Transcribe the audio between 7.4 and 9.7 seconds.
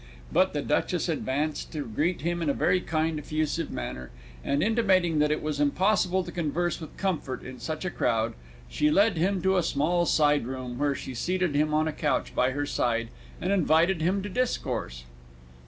in such a crowd, she led him to a